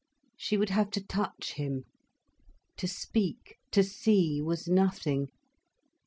[0.35, 1.83] She would have to touch him.
[2.77, 5.27] To speak, to see, was nothing.